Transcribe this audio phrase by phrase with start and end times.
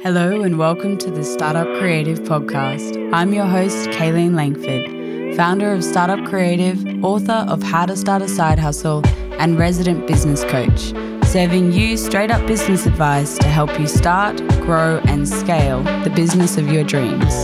[0.00, 3.12] Hello, and welcome to the Startup Creative Podcast.
[3.12, 8.28] I'm your host, Kaylene Langford, founder of Startup Creative, author of How to Start a
[8.28, 9.02] Side Hustle,
[9.40, 10.92] and resident business coach,
[11.26, 16.56] serving you straight up business advice to help you start, grow, and scale the business
[16.56, 17.34] of your dreams.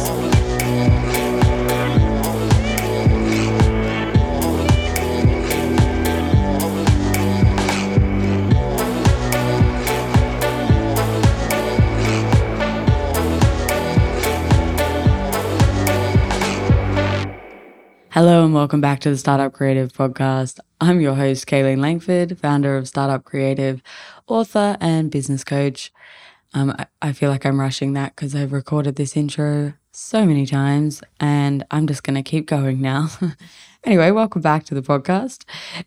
[18.14, 20.60] Hello and welcome back to the Startup Creative Podcast.
[20.80, 23.82] I'm your host, Kaylene Langford, founder of Startup Creative,
[24.28, 25.92] author, and business coach.
[26.52, 30.46] Um, I, I feel like I'm rushing that because I've recorded this intro so many
[30.46, 33.08] times and I'm just going to keep going now.
[33.84, 35.42] anyway, welcome back to the podcast.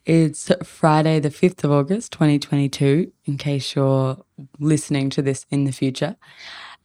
[0.06, 4.18] It's Friday, the 5th of August, 2022, in case you're
[4.60, 6.18] listening to this in the future.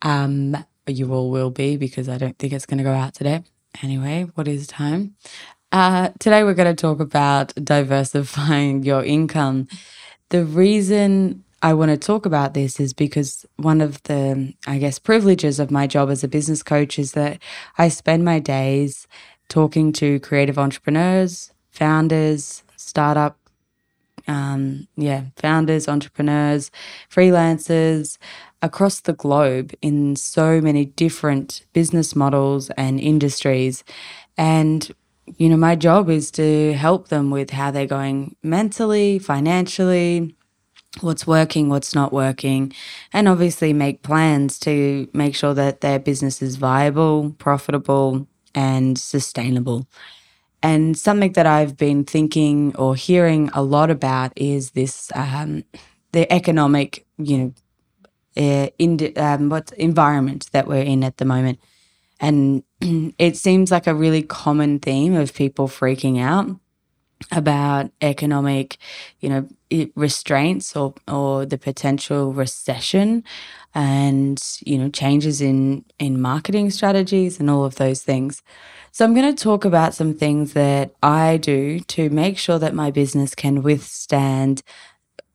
[0.02, 3.42] Um, you all will be because I don't think it's going to go out today.
[3.80, 5.14] Anyway, what is time?
[5.70, 9.66] Uh, today we're going to talk about diversifying your income.
[10.28, 14.98] The reason I want to talk about this is because one of the, I guess,
[14.98, 17.40] privileges of my job as a business coach is that
[17.78, 19.06] I spend my days
[19.48, 23.38] talking to creative entrepreneurs, founders, startup,
[24.28, 26.70] um, yeah, founders, entrepreneurs,
[27.10, 28.18] freelancers,
[28.62, 33.84] across the globe in so many different business models and industries.
[34.38, 34.90] And,
[35.36, 40.34] you know, my job is to help them with how they're going mentally, financially,
[41.00, 42.72] what's working, what's not working,
[43.12, 49.86] and obviously make plans to make sure that their business is viable, profitable, and sustainable.
[50.62, 55.64] And something that I've been thinking or hearing a lot about is this um,
[56.12, 57.54] the economic, you know,
[58.36, 61.58] uh, in um, what environment that we're in at the moment.
[62.20, 62.62] And
[63.18, 66.48] it seems like a really common theme of people freaking out
[67.30, 68.76] about economic,
[69.20, 69.48] you know,
[69.94, 73.24] restraints or or the potential recession
[73.74, 78.42] and you know changes in in marketing strategies and all of those things.
[78.90, 82.74] So I'm going to talk about some things that I do to make sure that
[82.74, 84.62] my business can withstand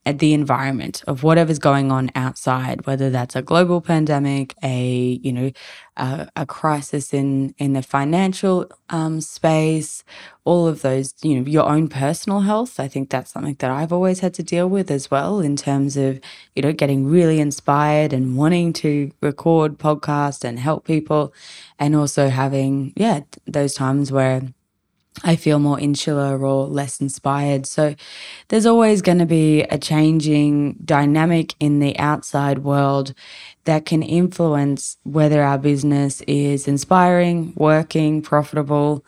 [0.07, 5.34] at the environment of whatever's going on outside, whether that's a global pandemic, a you
[5.34, 5.51] know,
[5.97, 10.06] a, a crisis in in the financial um, space,
[10.45, 12.79] all of those, you know, your own personal health.
[12.79, 15.97] I think that's something that I've always had to deal with as well, in terms
[15.97, 16.22] of
[16.56, 21.34] you know getting really inspired and wanting to record podcasts and help people,
[21.79, 24.41] and also having yeah those times where
[25.23, 27.66] I feel more insular or less inspired.
[27.66, 27.95] So
[28.50, 33.13] there's always going to be a changing dynamic in the outside world
[33.66, 39.03] that can influence whether our business is inspiring, working, profitable.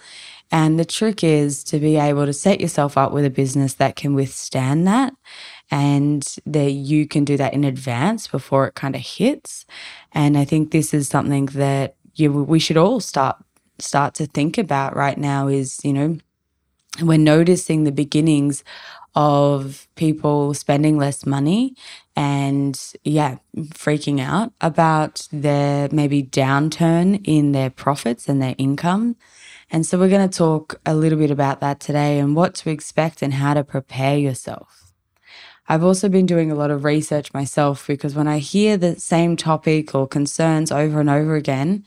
[0.52, 3.96] And the trick is to be able to set yourself up with a business that
[3.96, 5.14] can withstand that
[5.70, 9.66] and that you can do that in advance before it kind of hits.
[10.12, 13.38] And I think this is something that you, we should all start
[13.82, 16.18] start to think about right now is, you know,
[17.02, 18.64] we're noticing the beginnings
[19.16, 21.76] of people spending less money
[22.16, 23.38] and yeah,
[23.70, 29.16] freaking out about their maybe downturn in their profits and their income.
[29.72, 32.70] And so we're going to talk a little bit about that today and what to
[32.70, 34.94] expect and how to prepare yourself.
[35.68, 39.38] I've also been doing a lot of research myself because when I hear the same
[39.38, 41.86] topic or concerns over and over again,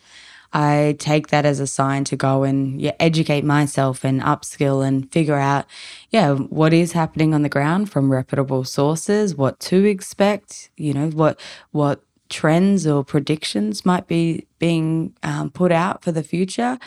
[0.52, 5.10] I take that as a sign to go and yeah, educate myself and upskill and
[5.10, 5.66] figure out,
[6.10, 11.08] yeah, what is happening on the ground from reputable sources, what to expect, you know,
[11.10, 11.40] what
[11.70, 16.78] what trends or predictions might be being um, put out for the future,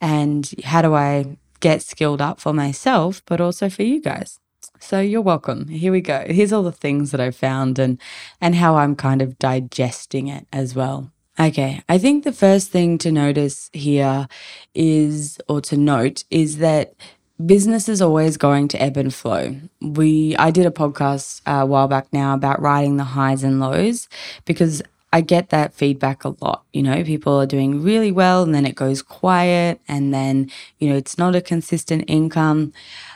[0.00, 4.38] and how do I get skilled up for myself, but also for you guys.
[4.80, 5.68] So you're welcome.
[5.68, 6.24] Here we go.
[6.26, 8.00] Here's all the things that I found and
[8.40, 11.12] and how I'm kind of digesting it as well.
[11.40, 14.28] Okay, I think the first thing to notice here
[14.74, 16.94] is, or to note, is that
[17.44, 19.56] business is always going to ebb and flow.
[19.80, 23.60] We, I did a podcast uh, a while back now about riding the highs and
[23.60, 24.08] lows
[24.44, 26.64] because I get that feedback a lot.
[26.72, 30.90] You know, people are doing really well and then it goes quiet and then, you
[30.90, 32.72] know, it's not a consistent income.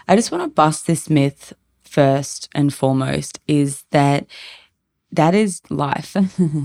[0.08, 1.52] I just want to bust this myth
[1.84, 4.26] first and foremost is that
[5.12, 6.16] that is life.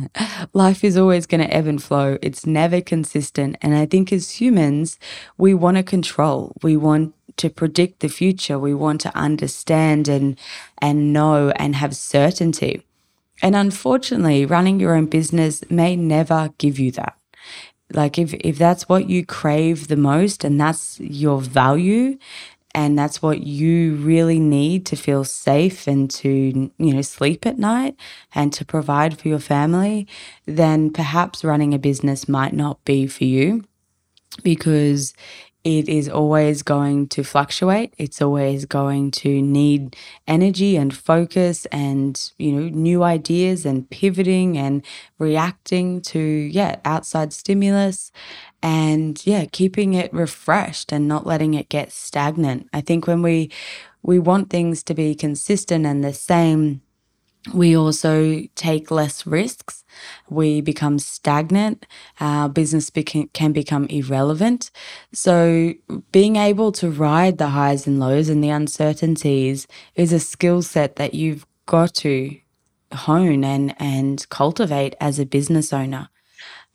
[0.54, 2.18] life is always going to ebb and flow.
[2.22, 3.56] It's never consistent.
[3.62, 4.98] And I think as humans,
[5.38, 6.56] we want to control.
[6.62, 8.60] We want to predict the future.
[8.60, 10.38] We want to understand and
[10.82, 12.84] and know and have certainty.
[13.42, 17.18] And unfortunately, running your own business may never give you that.
[17.94, 22.18] Like if if that's what you crave the most and that's your value
[22.74, 27.58] and that's what you really need to feel safe and to you know sleep at
[27.58, 27.96] night
[28.34, 30.08] and to provide for your family,
[30.46, 33.64] then perhaps running a business might not be for you
[34.44, 35.14] because
[35.64, 37.94] it is always going to fluctuate.
[38.00, 39.96] It's always going to need
[40.28, 44.84] energy and focus and, you know, new ideas and pivoting and
[45.20, 48.12] reacting to, yeah, outside stimulus
[48.64, 52.70] and, yeah, keeping it refreshed and not letting it get stagnant.
[52.74, 53.52] I think when we,
[54.04, 56.82] we want things to be consistent and the same,
[57.54, 59.84] we also take less risks.
[60.30, 61.86] We become stagnant.
[62.20, 64.72] Our business beca- can become irrelevant.
[65.14, 65.74] So,
[66.12, 70.98] being able to ride the highs and lows and the uncertainties is a skill set
[70.98, 72.38] that you've got to
[72.94, 76.10] hone and, and cultivate as a business owner.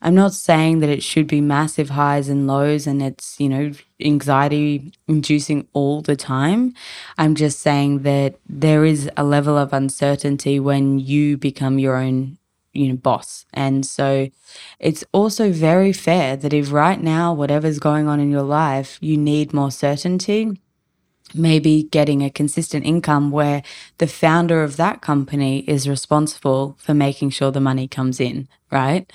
[0.01, 3.71] I'm not saying that it should be massive highs and lows and it's, you know,
[3.99, 6.75] anxiety inducing all the time.
[7.17, 12.37] I'm just saying that there is a level of uncertainty when you become your own,
[12.73, 13.45] you know, boss.
[13.53, 14.29] And so
[14.79, 19.17] it's also very fair that if right now, whatever's going on in your life, you
[19.17, 20.59] need more certainty,
[21.35, 23.63] maybe getting a consistent income where
[23.99, 29.11] the founder of that company is responsible for making sure the money comes in, right?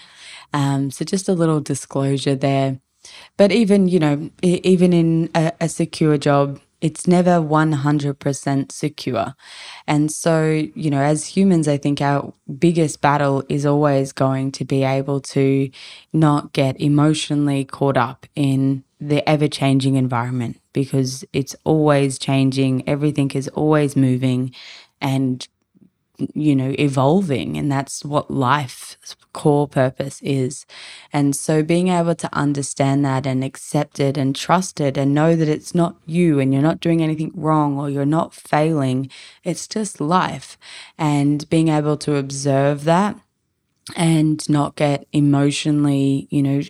[0.52, 2.80] Um, so just a little disclosure there.
[3.36, 9.34] But even, you know, even in a, a secure job, it's never 100% secure.
[9.86, 14.64] And so, you know, as humans, I think our biggest battle is always going to
[14.64, 15.70] be able to
[16.12, 23.30] not get emotionally caught up in the ever changing environment because it's always changing, everything
[23.32, 24.54] is always moving.
[25.00, 25.46] And
[26.34, 27.56] you know, evolving.
[27.56, 28.96] And that's what life's
[29.32, 30.66] core purpose is.
[31.12, 35.34] And so being able to understand that and accept it and trust it and know
[35.34, 39.10] that it's not you and you're not doing anything wrong or you're not failing,
[39.42, 40.58] it's just life.
[40.98, 43.18] And being able to observe that
[43.96, 46.60] and not get emotionally, you know,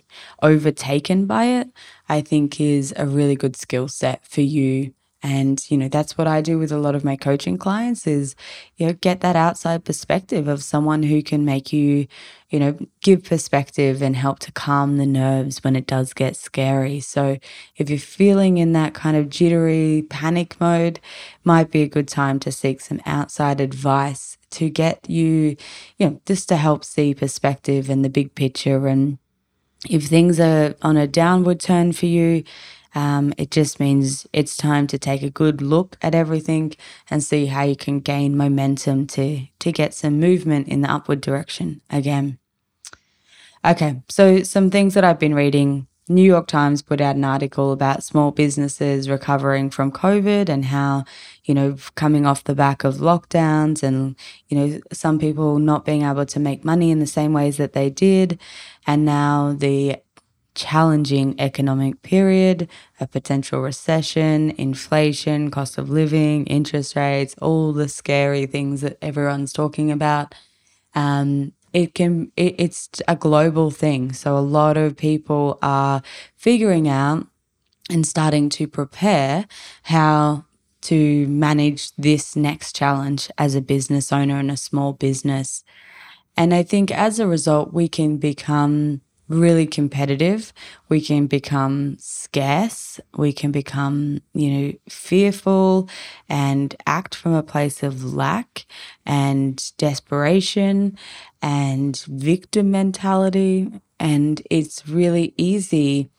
[0.41, 1.69] overtaken by it,
[2.09, 4.93] I think is a really good skill set for you
[5.23, 8.35] and, you know, that's what I do with a lot of my coaching clients is,
[8.75, 12.07] you know, get that outside perspective of someone who can make you,
[12.49, 16.99] you know, give perspective and help to calm the nerves when it does get scary.
[16.99, 17.37] So
[17.77, 20.99] if you're feeling in that kind of jittery panic mode,
[21.45, 25.55] might be a good time to seek some outside advice to get you,
[25.97, 29.17] you know, just to help see perspective and the big picture and
[29.89, 32.43] if things are on a downward turn for you,
[32.95, 36.75] um, it just means it's time to take a good look at everything
[37.09, 41.21] and see how you can gain momentum to to get some movement in the upward
[41.21, 42.37] direction again.
[43.65, 45.87] Okay, so some things that I've been reading.
[46.09, 51.05] New York Times put out an article about small businesses recovering from COVID and how,
[51.45, 54.17] you know, coming off the back of lockdowns and,
[54.49, 57.71] you know, some people not being able to make money in the same ways that
[57.71, 58.37] they did.
[58.85, 59.95] And now the
[60.55, 62.69] challenging economic period,
[62.99, 69.53] a potential recession, inflation, cost of living, interest rates, all the scary things that everyone's
[69.53, 70.35] talking about.
[70.95, 74.13] Um, it can it, it's a global thing.
[74.13, 76.01] So a lot of people are
[76.35, 77.27] figuring out
[77.89, 79.47] and starting to prepare
[79.83, 80.45] how
[80.81, 85.63] to manage this next challenge as a business owner and a small business.
[86.35, 90.53] And I think as a result, we can become really competitive.
[90.89, 92.99] We can become scarce.
[93.15, 95.89] We can become, you know, fearful
[96.29, 98.65] and act from a place of lack
[99.05, 100.97] and desperation
[101.41, 103.71] and victim mentality.
[103.99, 106.09] And it's really easy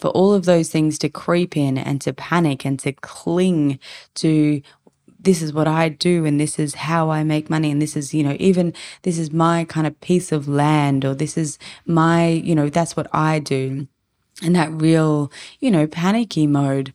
[0.00, 3.78] for all of those things to creep in and to panic and to cling
[4.14, 4.62] to
[5.22, 8.14] this is what I do and this is how I make money and this is,
[8.14, 8.72] you know, even
[9.02, 12.96] this is my kind of piece of land or this is my, you know, that's
[12.96, 13.86] what I do.
[14.42, 16.94] And that real, you know, panicky mode.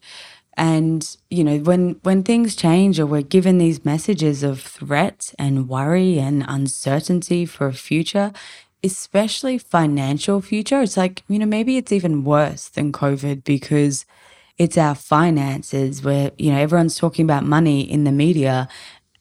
[0.57, 5.67] And, you know, when when things change or we're given these messages of threat and
[5.67, 8.31] worry and uncertainty for a future,
[8.83, 14.05] especially financial future, it's like, you know, maybe it's even worse than COVID because
[14.57, 18.67] it's our finances where, you know, everyone's talking about money in the media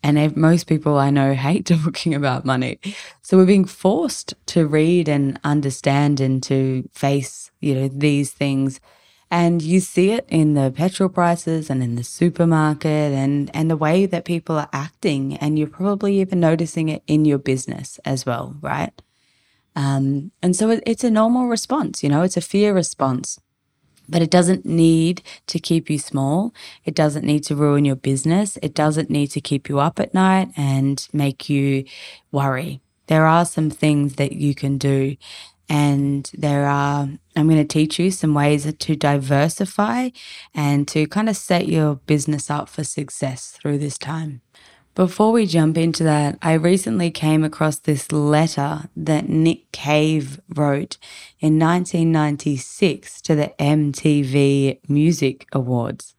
[0.05, 2.79] and most people I know hate talking about money.
[3.23, 8.81] So we're being forced to read and understand and to face, you know, these things.
[9.31, 13.77] And you see it in the petrol prices and in the supermarket and, and the
[13.77, 15.37] way that people are acting.
[15.37, 18.93] And you're probably even noticing it in your business as well, right?
[19.75, 23.41] Um, and so it, it's a normal response, you know, it's a fear response.
[24.09, 26.55] But it doesn't need to keep you small.
[26.85, 28.59] It doesn't need to ruin your business.
[28.63, 31.85] It doesn't need to keep you up at night and make you
[32.33, 32.81] worry.
[33.07, 35.17] There are some things that you can do
[35.69, 40.11] and there are i'm going to teach you some ways to diversify
[40.55, 44.43] and to kind of set your business up for success through this time
[44.95, 50.99] before we jump into that, I recently came across this letter that Nick Cave wrote
[51.41, 56.15] in 1996 to the MTV Music Awards.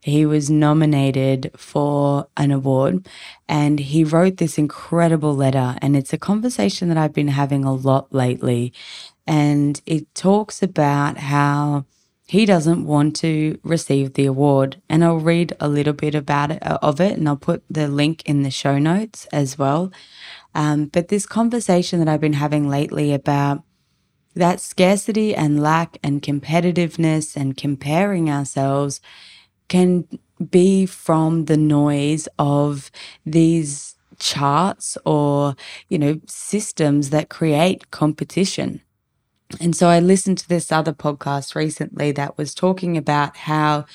[0.00, 3.06] He was nominated for an award
[3.48, 5.76] and he wrote this incredible letter.
[5.80, 8.72] And it's a conversation that I've been having a lot lately.
[9.26, 11.86] And it talks about how
[12.32, 14.80] he doesn't want to receive the award.
[14.88, 17.88] And I'll read a little bit about it uh, of it and I'll put the
[17.88, 19.92] link in the show notes as well.
[20.54, 23.64] Um, but this conversation that I've been having lately about
[24.34, 29.02] that scarcity and lack and competitiveness and comparing ourselves
[29.68, 30.08] can
[30.50, 32.90] be from the noise of
[33.26, 35.54] these charts or,
[35.90, 38.80] you know, systems that create competition.
[39.60, 43.86] And so I listened to this other podcast recently that was talking about how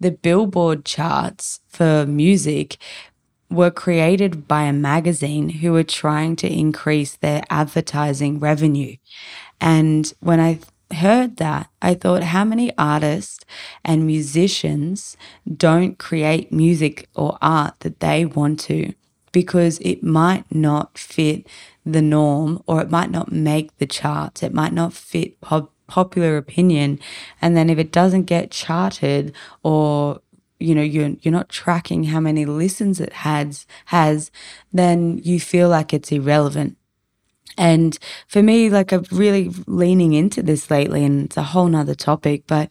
[0.00, 2.78] the Billboard charts for music
[3.50, 8.96] were created by a magazine who were trying to increase their advertising revenue.
[9.60, 10.58] And when I
[10.94, 13.44] heard that, I thought, how many artists
[13.84, 15.16] and musicians
[15.54, 18.94] don't create music or art that they want to
[19.32, 21.46] because it might not fit
[21.84, 24.42] the norm or it might not make the charts.
[24.42, 26.98] It might not fit pop- popular opinion.
[27.40, 30.20] And then if it doesn't get charted or
[30.58, 34.30] you know you're you're not tracking how many listens it has has
[34.72, 36.76] then you feel like it's irrelevant
[37.58, 37.98] and
[38.28, 42.44] for me like i'm really leaning into this lately and it's a whole nother topic
[42.46, 42.68] but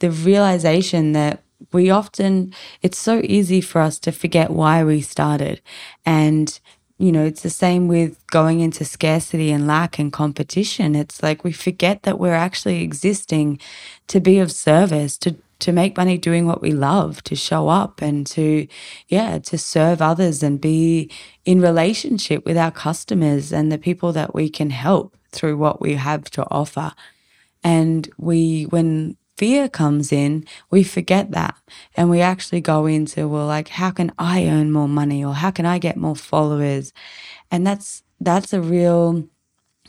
[0.00, 5.60] the realization that we often it's so easy for us to forget why we started
[6.06, 6.60] and
[7.00, 10.94] you know, it's the same with going into scarcity and lack and competition.
[10.94, 13.58] It's like we forget that we're actually existing
[14.08, 18.02] to be of service, to to make money doing what we love, to show up
[18.02, 18.66] and to
[19.08, 21.10] yeah, to serve others and be
[21.46, 25.94] in relationship with our customers and the people that we can help through what we
[25.94, 26.92] have to offer.
[27.64, 31.56] And we when fear comes in, we forget that.
[31.96, 35.50] And we actually go into, well, like, how can I earn more money or how
[35.50, 36.92] can I get more followers?
[37.50, 39.26] And that's, that's a real,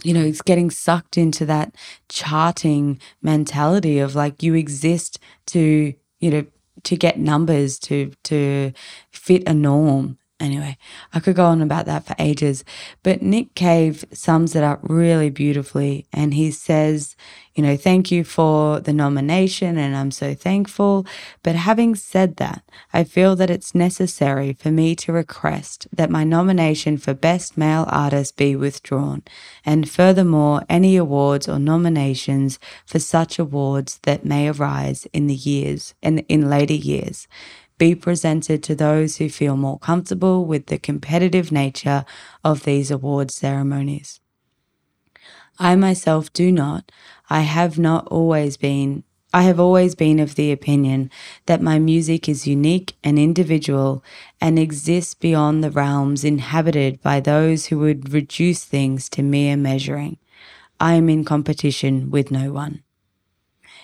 [0.03, 1.75] you know, it's getting sucked into that
[2.07, 6.45] charting mentality of like you exist to, you know,
[6.83, 8.71] to get numbers to to
[9.11, 10.75] fit a norm Anyway,
[11.13, 12.65] I could go on about that for ages,
[13.03, 16.07] but Nick Cave sums it up really beautifully.
[16.11, 17.15] And he says,
[17.53, 21.05] you know, thank you for the nomination, and I'm so thankful.
[21.43, 26.23] But having said that, I feel that it's necessary for me to request that my
[26.23, 29.21] nomination for Best Male Artist be withdrawn,
[29.63, 32.57] and furthermore, any awards or nominations
[32.87, 37.27] for such awards that may arise in the years and in, in later years
[37.81, 42.05] be presented to those who feel more comfortable with the competitive nature
[42.43, 44.19] of these award ceremonies.
[45.57, 46.91] I myself do not,
[47.27, 51.09] I have not always been, I have always been of the opinion
[51.47, 54.03] that my music is unique and individual
[54.39, 60.19] and exists beyond the realms inhabited by those who would reduce things to mere measuring.
[60.79, 62.83] I am in competition with no one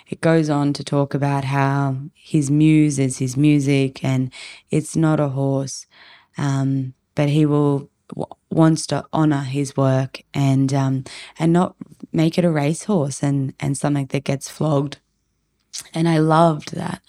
[0.09, 4.31] it goes on to talk about how his muse is his music and
[4.71, 5.85] it's not a horse,
[6.37, 7.89] um, but he will
[8.49, 11.03] wants to honor his work and um,
[11.37, 11.75] and not
[12.13, 14.99] make it a racehorse and and something that gets flogged.
[15.93, 17.01] And I loved that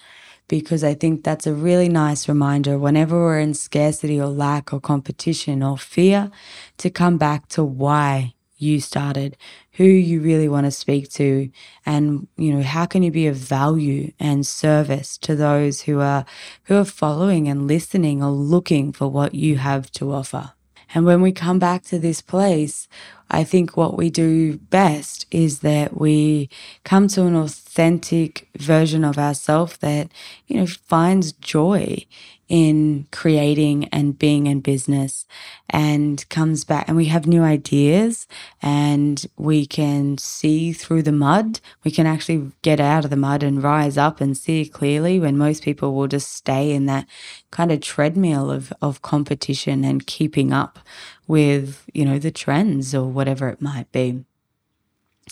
[0.49, 4.81] because I think that's a really nice reminder whenever we're in scarcity or lack or
[4.81, 6.31] competition or fear
[6.79, 9.37] to come back to why you started,
[9.73, 11.51] who you really want to speak to,
[11.87, 16.25] and you know how can you be of value and service to those who are
[16.65, 20.53] who are following and listening or looking for what you have to offer.
[20.95, 22.89] And when we come back to this place,
[23.31, 26.49] I think what we do best is that we
[26.85, 30.11] come to an authentic version of ourselves that,
[30.47, 32.07] you know, finds joy
[32.49, 35.27] in creating and being in business
[35.69, 38.27] and comes back and we have new ideas
[38.63, 41.61] and we can see through the mud.
[41.85, 45.37] We can actually get out of the mud and rise up and see clearly when
[45.37, 47.07] most people will just stay in that
[47.51, 50.79] kind of treadmill of, of competition and keeping up
[51.27, 54.25] with, you know, the trends or whatever it might be.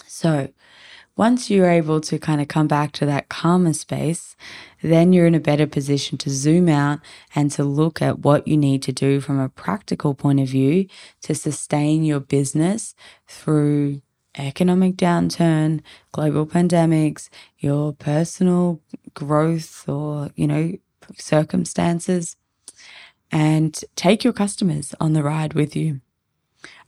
[0.06, 0.48] So
[1.16, 4.36] once you're able to kind of come back to that calmer space,
[4.82, 7.00] then you're in a better position to zoom out
[7.34, 10.86] and to look at what you need to do from a practical point of view
[11.22, 12.94] to sustain your business
[13.26, 14.02] through
[14.36, 15.80] economic downturn,
[16.12, 18.80] global pandemics, your personal
[19.14, 20.72] growth or, you know,
[21.16, 22.36] circumstances,
[23.32, 26.00] and take your customers on the ride with you.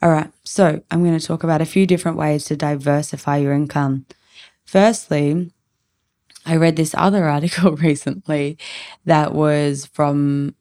[0.02, 3.52] All right, so I'm going to talk about a few different ways to diversify your
[3.52, 4.06] income.
[4.68, 5.50] Firstly,
[6.44, 8.58] I read this other article recently
[9.06, 10.54] that was from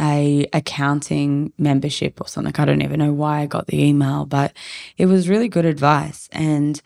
[0.00, 2.54] a accounting membership or something.
[2.56, 4.52] I don't even know why I got the email, but
[4.96, 6.80] it was really good advice and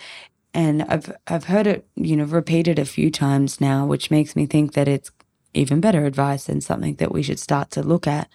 [0.54, 4.46] and I've I've heard it, you know, repeated a few times now, which makes me
[4.46, 5.10] think that it's
[5.52, 8.30] even better advice and something that we should start to look at.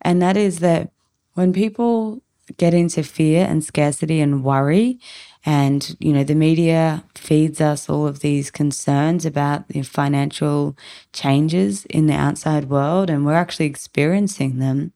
[0.00, 0.90] And that is that
[1.34, 2.22] when people
[2.56, 4.98] get into fear and scarcity and worry.
[5.46, 10.76] And, you know, the media feeds us all of these concerns about the financial
[11.12, 14.92] changes in the outside world, and we're actually experiencing them.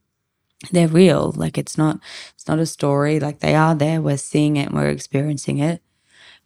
[0.72, 1.32] They're real.
[1.36, 2.00] Like it's not,
[2.34, 3.20] it's not a story.
[3.20, 4.00] Like they are there.
[4.00, 5.82] We're seeing it and we're experiencing it.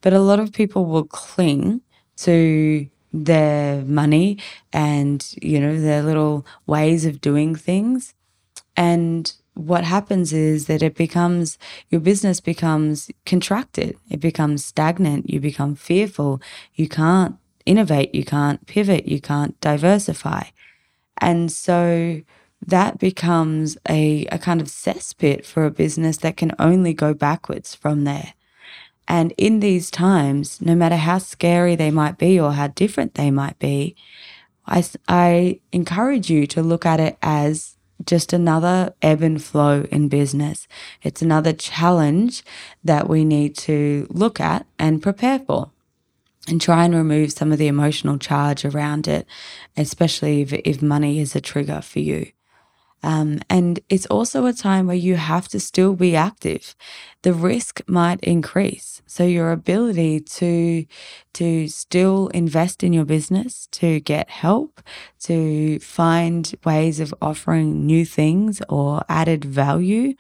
[0.03, 1.81] But a lot of people will cling
[2.19, 4.39] to their money
[4.73, 8.15] and, you know, their little ways of doing things.
[8.77, 11.59] And what happens is that it becomes
[11.91, 13.97] your business becomes contracted.
[14.11, 15.29] It becomes stagnant.
[15.29, 16.41] You become fearful.
[16.75, 18.15] You can't innovate.
[18.15, 19.07] You can't pivot.
[19.07, 20.45] You can't diversify.
[21.19, 22.23] And so
[22.67, 27.75] that becomes a, a kind of cesspit for a business that can only go backwards
[27.75, 28.35] from there.
[29.07, 33.31] And in these times no matter how scary they might be or how different they
[33.31, 33.97] might be
[34.67, 40.09] I, I encourage you to look at it as just another ebb and flow in
[40.09, 40.67] business.
[41.03, 42.43] It's another challenge
[42.85, 45.71] that we need to look at and prepare for
[46.49, 49.27] and try and remove some of the emotional charge around it,
[49.77, 52.33] especially if, if money is a trigger for you.
[53.03, 56.77] Um, and it's also a time where you have to still be active.
[57.23, 59.03] The risk might increase.
[59.07, 60.87] So your ability to,
[61.35, 64.81] to still invest in your business, to get help,
[65.21, 70.15] to find ways of offering new things or added value,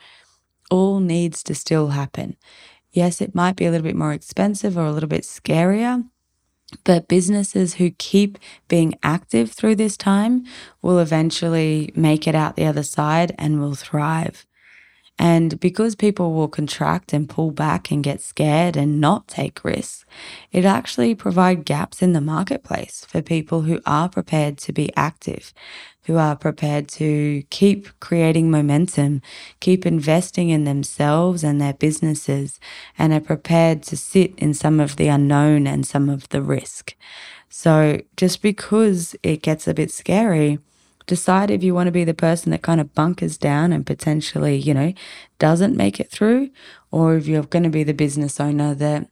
[0.71, 2.37] all needs to still happen.
[2.91, 6.05] Yes, it might be a little bit more expensive or a little bit scarier,
[6.85, 10.45] but businesses who keep being active through this time
[10.83, 14.47] will eventually make it out the other side and will thrive.
[15.19, 20.05] And because people will contract and pull back and get scared and not take risks,
[20.51, 25.53] it actually provide gaps in the marketplace for people who are prepared to be active,
[26.07, 29.23] who are prepared to keep creating momentum,
[29.61, 32.59] keep investing in themselves and their businesses,
[32.99, 36.97] and are prepared to sit in some of the unknown and some of the risk.
[37.49, 40.59] So just because it gets a bit scary,
[41.07, 44.57] decide if you want to be the person that kind of bunkers down and potentially,
[44.57, 44.93] you know,
[45.39, 46.51] doesn't make it through,
[46.91, 49.09] or if you're going to be the business owner that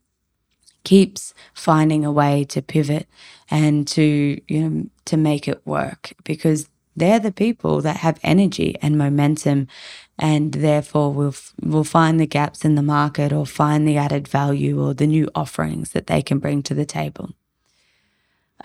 [0.85, 3.07] keeps finding a way to pivot
[3.50, 8.76] and to, you know, to make it work because they're the people that have energy
[8.83, 9.66] and momentum
[10.18, 14.83] and therefore will will find the gaps in the market or find the added value
[14.83, 17.31] or the new offerings that they can bring to the table.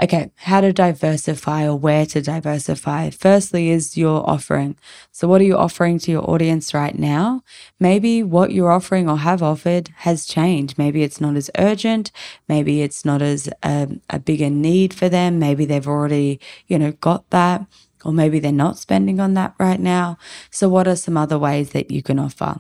[0.02, 3.10] Okay, how to diversify or where to diversify.
[3.12, 4.76] Firstly, is your offering.
[5.14, 7.44] So, what are you offering to your audience right now?
[7.80, 10.78] Maybe what you're offering or have offered has changed.
[10.78, 12.12] Maybe it's not as urgent.
[12.50, 15.40] Maybe it's not as a, um, a bigger need for them.
[15.40, 17.66] Maybe they've already, you know, got that,
[18.04, 20.18] or maybe they're not spending on that right now.
[20.52, 22.58] So, what are some other ways that you can offer?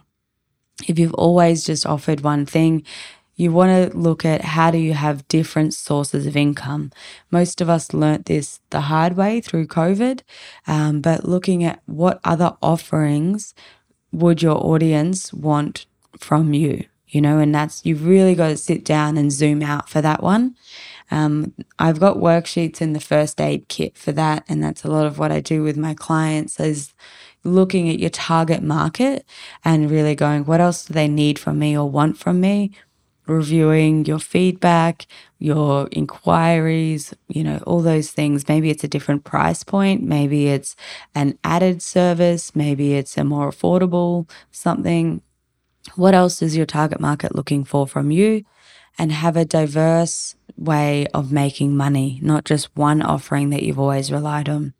[0.87, 2.83] If you've always just offered one thing,
[3.35, 6.91] you want to look at how do you have different sources of income.
[7.31, 10.21] Most of us learnt this the hard way through COVID,
[10.67, 13.53] um, but looking at what other offerings
[14.11, 15.85] would your audience want
[16.17, 19.89] from you, you know, and that's you've really got to sit down and zoom out
[19.89, 20.55] for that one.
[21.11, 25.05] Um, I've got worksheets in the first aid kit for that, and that's a lot
[25.05, 26.93] of what I do with my clients is
[27.43, 29.25] looking at your target market
[29.63, 32.71] and really going, what else do they need from me or want from me?
[33.27, 35.07] Reviewing your feedback,
[35.39, 38.47] your inquiries, you know, all those things.
[38.47, 40.03] Maybe it's a different price point.
[40.03, 40.75] Maybe it's
[41.13, 42.55] an added service.
[42.55, 45.21] Maybe it's a more affordable something.
[45.95, 48.43] What else is your target market looking for from you?
[48.97, 54.11] And have a diverse way of making money, not just one offering that you've always
[54.11, 54.74] relied on.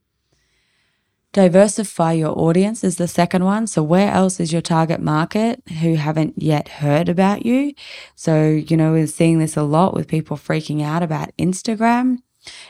[1.36, 3.68] Diversify your audience is the second one.
[3.68, 7.74] So, where else is your target market who haven't yet heard about you?
[8.16, 12.20] So, you know, we're seeing this a lot with people freaking out about Instagram.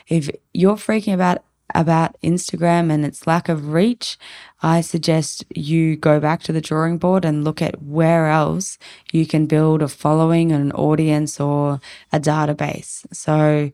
[0.08, 1.44] If you're freaking about
[1.76, 4.18] about Instagram and its lack of reach,
[4.60, 8.78] I suggest you go back to the drawing board and look at where else
[9.12, 11.78] you can build a following, an audience, or
[12.12, 13.06] a database.
[13.14, 13.70] So,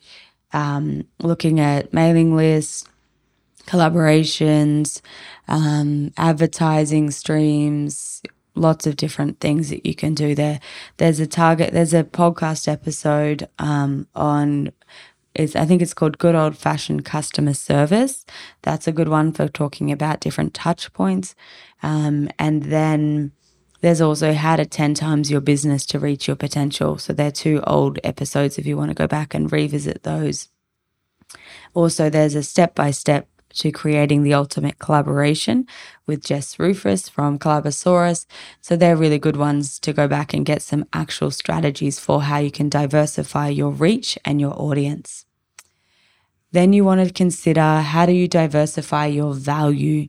[0.53, 2.85] um, looking at mailing lists,
[3.67, 5.01] collaborations,
[5.49, 8.23] um, advertising streams,
[8.55, 10.61] lots of different things that you can do there.
[10.97, 14.73] There's a target, there's a podcast episode um, on.
[15.35, 18.27] Is I think it's called Good Old Fashioned Customer Service.
[18.61, 21.35] That's a good one for talking about different touch points.
[21.83, 23.33] Um, and then
[23.81, 26.99] there's also How to 10 Times Your Business to Reach Your Potential.
[26.99, 30.51] So they're two old episodes if you want to go back and revisit those.
[31.75, 35.67] Also, there's a step by step to creating the ultimate collaboration
[36.07, 38.27] with Jess Ruhfus from Collabosaurus.
[38.61, 42.39] So they're really good ones to go back and get some actual strategies for how
[42.39, 45.27] you can diversify your reach and your audience.
[46.53, 50.09] Then you want to consider how do you diversify your value?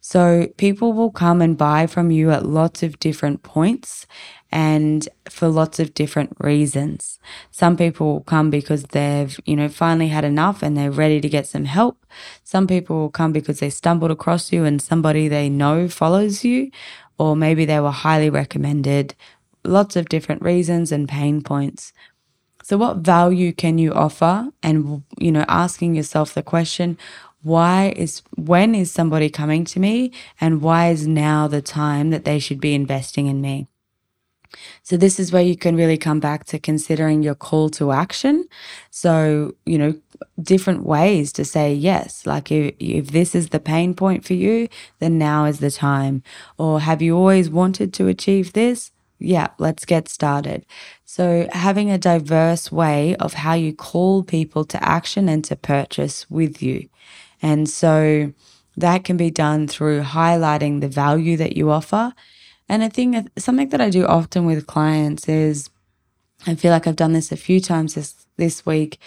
[0.00, 4.06] So people will come and buy from you at lots of different points
[4.52, 7.18] and for lots of different reasons.
[7.50, 11.28] Some people will come because they've, you know, finally had enough and they're ready to
[11.28, 12.04] get some help.
[12.42, 16.70] Some people will come because they stumbled across you and somebody they know follows you,
[17.18, 19.14] or maybe they were highly recommended.
[19.64, 21.92] Lots of different reasons and pain points.
[22.62, 24.48] So, what value can you offer?
[24.62, 26.98] And, you know, asking yourself the question,
[27.42, 32.24] why is when is somebody coming to me and why is now the time that
[32.24, 33.66] they should be investing in me
[34.82, 38.46] so this is where you can really come back to considering your call to action
[38.90, 39.94] so you know
[40.42, 44.68] different ways to say yes like if, if this is the pain point for you
[44.98, 46.22] then now is the time
[46.58, 50.64] or have you always wanted to achieve this yeah, let's get started.
[51.04, 56.28] So, having a diverse way of how you call people to action and to purchase
[56.30, 56.88] with you.
[57.42, 58.32] And so
[58.76, 62.14] that can be done through highlighting the value that you offer.
[62.70, 65.70] And I think something that I do often with clients is
[66.46, 68.98] I feel like I've done this a few times this this week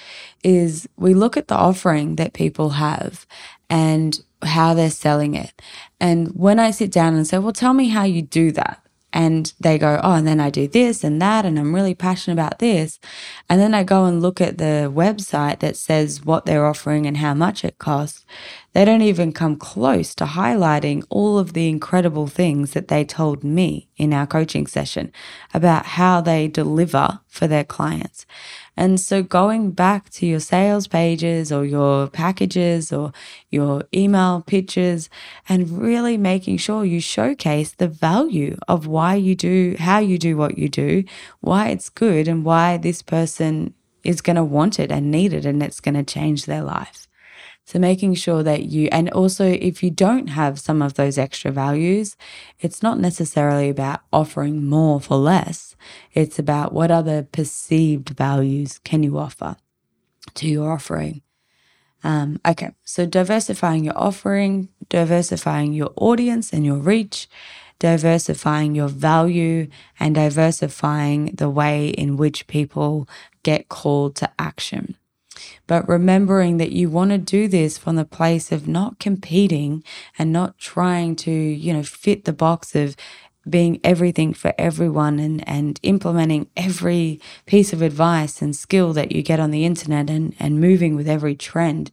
[0.43, 3.25] is we look at the offering that people have
[3.69, 5.61] and how they're selling it.
[6.01, 9.53] And when I sit down and say, "Well, tell me how you do that." and
[9.59, 12.57] they go, oh, and then I do this and that, and I'm really passionate about
[12.57, 12.99] this.
[13.47, 17.17] And then I go and look at the website that says what they're offering and
[17.17, 18.25] how much it costs.
[18.73, 23.43] They don't even come close to highlighting all of the incredible things that they told
[23.43, 25.11] me in our coaching session
[25.53, 28.25] about how they deliver for their clients.
[28.75, 33.11] And so going back to your sales pages or your packages or
[33.51, 35.07] your email pitches
[35.47, 40.35] and really making sure you showcase the value of why you do, how you do
[40.35, 41.03] what you do,
[41.41, 45.45] why it's good and why this person is going to want it and need it
[45.45, 47.02] and it's going to change their life.
[47.65, 51.49] So making sure that you, and also if you don't have some of those extra
[51.49, 52.17] values,
[52.59, 55.75] it's not necessarily about offering more for less.
[56.13, 59.55] It's about what other perceived values can you offer
[60.35, 61.21] to your offering.
[62.03, 67.29] Um, okay, so diversifying your offering, diversifying your audience and your reach,
[67.79, 69.69] diversifying your value,
[70.01, 73.07] and diversifying the way in which people
[73.41, 74.97] get called to action
[75.67, 79.83] but remembering that you want to do this from the place of not competing
[80.17, 82.95] and not trying to, you know, fit the box of
[83.49, 89.21] being everything for everyone and, and implementing every piece of advice and skill that you
[89.21, 91.91] get on the internet and, and moving with every trend.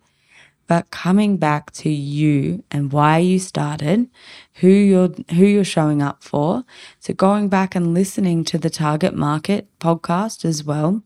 [0.69, 4.09] But coming back to you and why you started,
[4.55, 6.65] who you're who you're showing up for.
[7.01, 11.03] So going back and listening to the target market podcast as well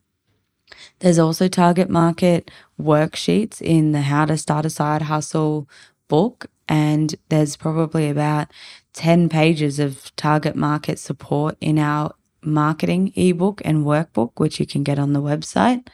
[1.00, 2.50] there's also target market
[2.80, 5.68] worksheets in the How to Start a Side Hustle
[6.08, 8.48] book, and there's probably about
[8.94, 14.82] 10 pages of target market support in our marketing ebook and workbook, which you can
[14.84, 15.88] get on the website.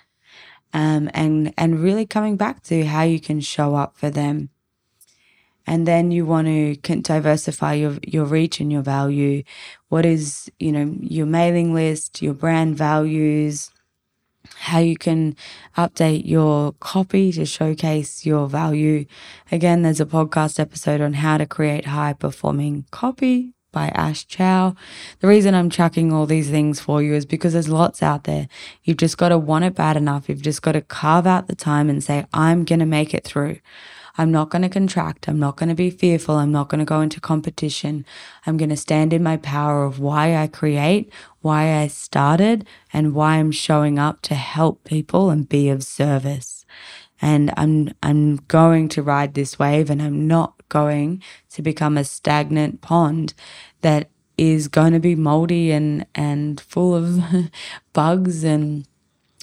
[0.73, 4.51] Um, and and really coming back to how you can show up for them.
[5.67, 9.43] and then you want to diversify your your reach and your value
[9.91, 13.71] what is you know your mailing list your brand values
[14.57, 15.37] how you can
[15.77, 19.05] update your copy to showcase your value
[19.51, 24.75] again there's a podcast episode on how to create high performing copy by Ash Chow.
[25.21, 28.49] The reason I'm chucking all these things for you is because there's lots out there.
[28.83, 30.29] You've just got to want it bad enough.
[30.29, 33.25] You've just got to carve out the time and say, I'm going to make it
[33.25, 33.59] through.
[34.19, 35.29] I'm not going to contract.
[35.29, 36.37] I'm not going to be fearful.
[36.37, 38.05] I'm not going to go into competition.
[38.47, 43.15] I'm going to stand in my power of why I create, why I started, and
[43.15, 46.65] why I'm showing up to help people and be of service.
[47.23, 52.05] And I'm, I'm going to ride this wave and I'm not going to become a
[52.05, 53.35] stagnant pond
[53.83, 57.21] that is going to be moldy and, and full of
[57.93, 58.87] bugs and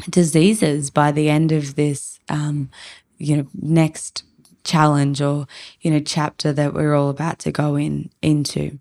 [0.09, 2.69] diseases by the end of this, um,
[3.17, 4.23] you know, next
[4.67, 5.47] challenge or
[5.81, 8.79] you know chapter that we're all about to go in into.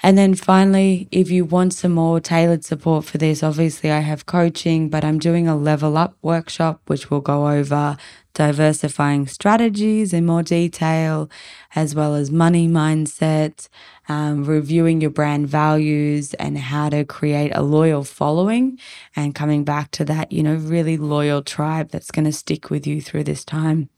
[0.00, 4.26] And then finally, if you want some more tailored support for this, obviously I have
[4.26, 7.96] coaching, but I'm doing a level up workshop, which will go over
[8.32, 11.28] diversifying strategies in more detail,
[11.74, 13.68] as well as money mindset,
[14.08, 18.78] um, reviewing your brand values and how to create a loyal following
[19.16, 22.86] and coming back to that, you know, really loyal tribe that's going to stick with
[22.86, 23.88] you through this time.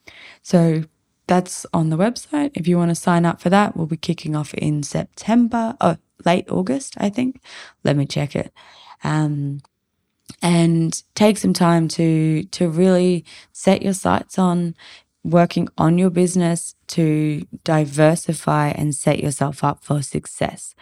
[0.42, 0.84] So
[1.26, 2.50] that's on the website.
[2.54, 5.96] If you want to sign up for that, we'll be kicking off in September, oh,
[6.24, 7.40] late August, I think.
[7.84, 8.52] Let me check it.
[9.04, 9.60] Um,
[10.42, 14.74] and take some time to to really set your sights on
[15.22, 20.74] working on your business to diversify and set yourself up for success.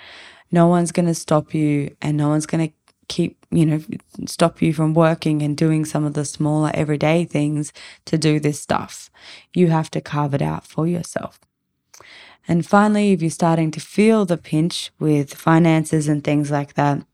[0.50, 2.74] No one's going to stop you and no one's going to
[3.08, 3.80] keep, you know,
[4.26, 7.72] stop you from working and doing some of the smaller everyday things
[8.04, 9.10] to do this stuff.
[9.54, 11.40] You have to carve it out for yourself.
[12.46, 17.04] And finally, if you're starting to feel the pinch with finances and things like that,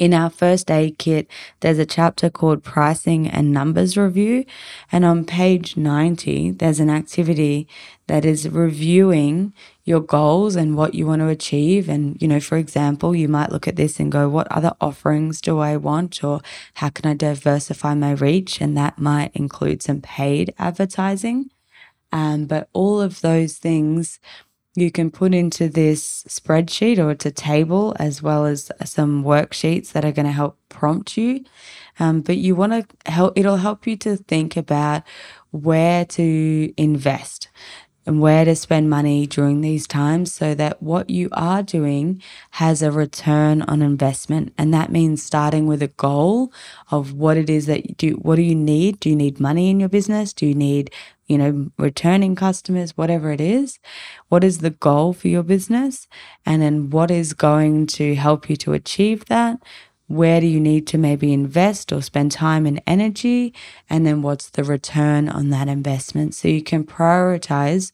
[0.00, 1.28] in our first aid kit,
[1.60, 4.46] there's a chapter called Pricing and Numbers Review.
[4.90, 7.68] And on page 90, there's an activity
[8.06, 9.52] that is reviewing
[9.84, 11.86] your goals and what you want to achieve.
[11.86, 15.42] And, you know, for example, you might look at this and go, what other offerings
[15.42, 16.24] do I want?
[16.24, 16.40] Or
[16.74, 18.62] how can I diversify my reach?
[18.62, 21.50] And that might include some paid advertising.
[22.10, 24.18] Um, but all of those things
[24.76, 30.04] you can put into this spreadsheet or a table as well as some worksheets that
[30.04, 31.44] are going to help prompt you.
[31.98, 35.02] Um, but you want to help, it'll help you to think about
[35.50, 37.48] where to invest
[38.06, 42.82] and where to spend money during these times so that what you are doing has
[42.82, 44.52] a return on investment.
[44.56, 46.52] And that means starting with a goal
[46.90, 48.10] of what it is that you do.
[48.14, 49.00] What do you need?
[49.00, 50.32] Do you need money in your business?
[50.32, 50.90] Do you need
[51.30, 53.78] you know, returning customers, whatever it is.
[54.30, 56.08] What is the goal for your business?
[56.44, 59.60] And then what is going to help you to achieve that?
[60.10, 63.54] Where do you need to maybe invest or spend time and energy?
[63.88, 66.34] And then what's the return on that investment?
[66.34, 67.92] So you can prioritize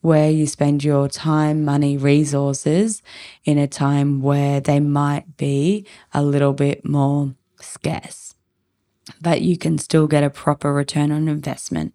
[0.00, 3.02] where you spend your time, money, resources
[3.44, 8.34] in a time where they might be a little bit more scarce
[9.20, 11.94] but you can still get a proper return on investment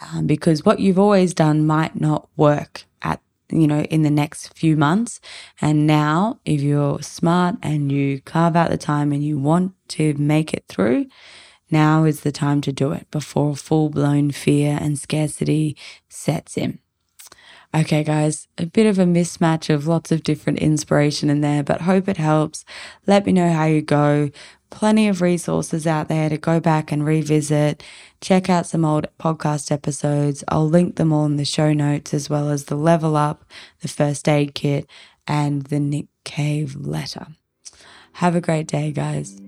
[0.00, 4.56] um, because what you've always done might not work at you know in the next
[4.56, 5.20] few months.
[5.60, 10.14] And now if you're smart and you carve out the time and you want to
[10.14, 11.06] make it through
[11.70, 15.76] now is the time to do it before full blown fear and scarcity
[16.08, 16.78] sets in.
[17.74, 21.80] Okay, guys, a bit of a mismatch of lots of different inspiration in there, but
[21.80, 22.64] hope it helps.
[23.08, 24.30] Let me know how you go
[24.74, 27.82] plenty of resources out there to go back and revisit.
[28.20, 30.42] Check out some old podcast episodes.
[30.48, 33.44] I'll link them all in the show notes, as well as the level up,
[33.80, 34.88] the first aid kit,
[35.28, 37.28] and the Nick Cave letter.
[38.14, 39.43] Have a great day, guys.